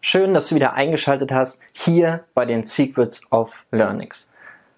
Schön, 0.00 0.34
dass 0.34 0.48
du 0.48 0.54
wieder 0.54 0.74
eingeschaltet 0.74 1.32
hast 1.32 1.60
hier 1.72 2.24
bei 2.32 2.44
den 2.46 2.62
Secrets 2.62 3.20
of 3.32 3.64
Learnings. 3.72 4.30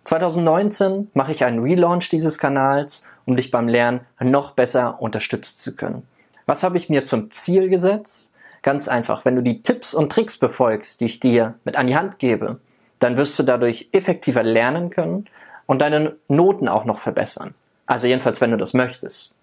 2019 0.04 1.11
mache 1.12 1.32
ich 1.32 1.45
einen 1.45 1.58
Relaunch 1.58 2.08
dieses 2.08 2.38
Kanals, 2.38 3.05
um 3.27 3.37
dich 3.37 3.50
beim 3.50 3.69
Lernen 3.69 4.00
noch 4.20 4.52
besser 4.52 5.02
unterstützen 5.02 5.59
zu 5.59 5.77
können. 5.77 6.09
Was 6.46 6.62
habe 6.62 6.78
ich 6.78 6.88
mir 6.88 7.05
zum 7.05 7.30
Ziel 7.30 7.69
gesetzt? 7.69 8.33
Ganz 8.62 8.88
einfach, 8.88 9.27
wenn 9.27 9.37
du 9.37 9.42
die 9.42 9.62
Tipps 9.62 9.92
und 9.92 10.10
Tricks 10.10 10.38
befolgst, 10.38 11.02
die 11.02 11.05
ich 11.05 11.20
dir 11.20 11.55
mit 11.62 11.77
an 11.77 11.87
die 11.87 11.96
Hand 11.96 12.19
gebe, 12.19 12.59
dann 12.98 13.16
wirst 13.16 13.38
du 13.38 13.42
dadurch 13.42 13.91
effektiver 13.92 14.42
lernen 14.42 14.88
können 14.88 15.27
und 15.66 15.83
deine 15.83 16.16
Noten 16.28 16.69
auch 16.69 16.87
noch 16.87 17.01
verbessern. 17.01 17.55
Also 17.87 18.06
jedenfalls, 18.06 18.41
wenn 18.41 18.51
du 18.51 18.56
das 18.56 18.74
möchtest. 18.74 19.37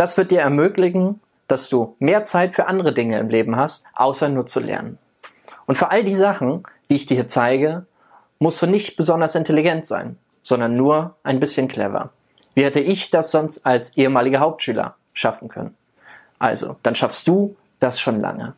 Das 0.00 0.16
wird 0.16 0.30
dir 0.30 0.40
ermöglichen, 0.40 1.20
dass 1.46 1.68
du 1.68 1.94
mehr 1.98 2.24
Zeit 2.24 2.54
für 2.54 2.64
andere 2.64 2.94
Dinge 2.94 3.18
im 3.18 3.28
Leben 3.28 3.56
hast, 3.56 3.84
außer 3.94 4.30
nur 4.30 4.46
zu 4.46 4.58
lernen. 4.58 4.96
Und 5.66 5.74
für 5.74 5.90
all 5.90 6.04
die 6.04 6.14
Sachen, 6.14 6.62
die 6.88 6.94
ich 6.94 7.04
dir 7.04 7.16
hier 7.16 7.28
zeige, 7.28 7.84
musst 8.38 8.62
du 8.62 8.66
nicht 8.66 8.96
besonders 8.96 9.34
intelligent 9.34 9.86
sein, 9.86 10.16
sondern 10.42 10.74
nur 10.74 11.16
ein 11.22 11.38
bisschen 11.38 11.68
clever. 11.68 12.14
Wie 12.54 12.64
hätte 12.64 12.80
ich 12.80 13.10
das 13.10 13.30
sonst 13.30 13.66
als 13.66 13.94
ehemaliger 13.98 14.40
Hauptschüler 14.40 14.94
schaffen 15.12 15.48
können? 15.48 15.76
Also, 16.38 16.76
dann 16.82 16.94
schaffst 16.94 17.28
du 17.28 17.56
das 17.78 18.00
schon 18.00 18.22
lange. 18.22 18.54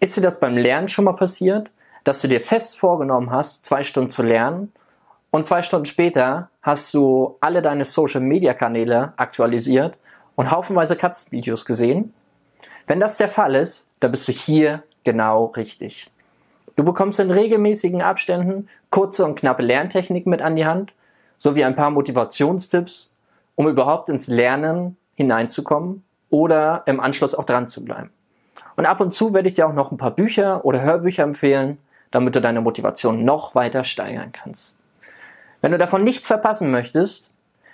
Ist 0.00 0.16
dir 0.16 0.22
das 0.22 0.40
beim 0.40 0.56
Lernen 0.56 0.88
schon 0.88 1.04
mal 1.04 1.12
passiert, 1.12 1.70
dass 2.04 2.22
du 2.22 2.28
dir 2.28 2.40
fest 2.40 2.78
vorgenommen 2.78 3.30
hast, 3.32 3.66
zwei 3.66 3.82
Stunden 3.82 4.08
zu 4.08 4.22
lernen 4.22 4.72
und 5.30 5.46
zwei 5.46 5.60
Stunden 5.60 5.84
später 5.84 6.48
hast 6.62 6.94
du 6.94 7.36
alle 7.42 7.60
deine 7.60 7.84
Social-Media-Kanäle 7.84 9.12
aktualisiert 9.18 9.98
und 10.38 10.52
haufenweise 10.52 10.94
Katzenvideos 10.94 11.64
gesehen? 11.64 12.14
Wenn 12.86 13.00
das 13.00 13.16
der 13.16 13.28
Fall 13.28 13.56
ist, 13.56 13.90
dann 13.98 14.12
bist 14.12 14.28
du 14.28 14.32
hier 14.32 14.84
genau 15.02 15.46
richtig. 15.46 16.12
Du 16.76 16.84
bekommst 16.84 17.18
in 17.18 17.32
regelmäßigen 17.32 18.02
Abständen 18.02 18.68
kurze 18.88 19.24
und 19.24 19.34
knappe 19.34 19.64
Lerntechniken 19.64 20.30
mit 20.30 20.40
an 20.40 20.54
die 20.54 20.64
Hand, 20.64 20.94
sowie 21.38 21.64
ein 21.64 21.74
paar 21.74 21.90
Motivationstipps, 21.90 23.12
um 23.56 23.66
überhaupt 23.66 24.10
ins 24.10 24.28
Lernen 24.28 24.96
hineinzukommen 25.16 26.04
oder 26.30 26.84
im 26.86 27.00
Anschluss 27.00 27.34
auch 27.34 27.44
dran 27.44 27.66
zu 27.66 27.84
bleiben. 27.84 28.10
Und 28.76 28.86
ab 28.86 29.00
und 29.00 29.12
zu 29.12 29.34
werde 29.34 29.48
ich 29.48 29.54
dir 29.54 29.66
auch 29.66 29.72
noch 29.72 29.90
ein 29.90 29.98
paar 29.98 30.12
Bücher 30.12 30.64
oder 30.64 30.82
Hörbücher 30.82 31.24
empfehlen, 31.24 31.78
damit 32.12 32.36
du 32.36 32.40
deine 32.40 32.60
Motivation 32.60 33.24
noch 33.24 33.56
weiter 33.56 33.82
steigern 33.82 34.30
kannst. 34.30 34.78
Wenn 35.62 35.72
du 35.72 35.78
davon 35.78 36.04
nichts 36.04 36.28
verpassen 36.28 36.70
möchtest, 36.70 37.32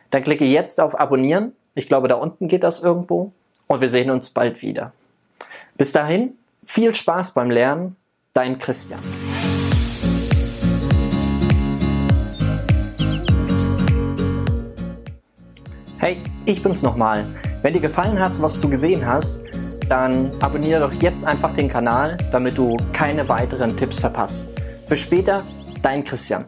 dann 0.09 0.25
klicke 0.25 0.47
jetzt 0.47 0.81
auf 0.81 0.99
Abonnieren 0.99 1.53
ich 1.75 1.89
glaube, 1.89 2.09
da 2.09 2.15
unten 2.15 2.49
geht 2.49 2.63
das 2.63 2.81
irgendwo. 2.81 3.33
Und 3.67 3.81
wir 3.81 3.89
sehen 3.89 4.11
uns 4.11 4.31
bald 4.31 4.63
wieder. 4.63 4.93
Bis 5.77 5.93
dahin, 5.93 6.39
viel 6.63 6.95
Spaß 6.95 7.33
beim 7.33 7.51
Lernen. 7.51 7.97
Dein 8.33 8.59
Christian. 8.59 9.01
Hey, 15.99 16.21
ich 16.45 16.63
bin's 16.63 16.83
nochmal. 16.83 17.25
Wenn 17.63 17.73
dir 17.73 17.81
gefallen 17.81 18.19
hat, 18.19 18.41
was 18.43 18.61
du 18.61 18.69
gesehen 18.69 19.07
hast, 19.07 19.45
dann 19.89 20.31
abonniere 20.41 20.81
doch 20.81 20.93
jetzt 21.01 21.25
einfach 21.25 21.53
den 21.53 21.69
Kanal, 21.69 22.17
damit 22.33 22.59
du 22.59 22.77
keine 22.93 23.29
weiteren 23.29 23.77
Tipps 23.77 24.01
verpasst. 24.01 24.53
Bis 24.89 25.01
später, 25.01 25.45
dein 25.81 26.05
Christian. 26.05 26.47